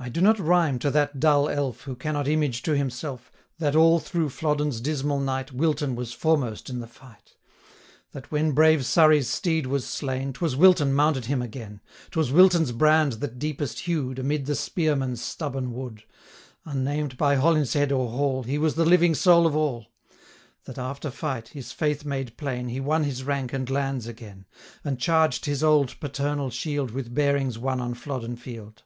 [0.00, 3.98] I do not rhyme to that dull elf, Who cannot image to himself, That all
[3.98, 7.34] through Flodden's dismal night, Wilton was foremost in the fight;
[8.12, 11.80] 1150 That, when brave Surrey's steed was slain, 'Twas Wilton mounted him again;
[12.12, 16.04] 'Twas Wilton's brand that deepest hew'd, Amid the spearmen's stubborn wood:
[16.64, 19.88] Unnamed by Hollinshed or Hall, 1155 He was the living soul of all;
[20.66, 24.46] That, after fight, his faith made plain, He won his rank and lands again;
[24.84, 28.84] And charged his old paternal shield With bearings won on Flodden Field.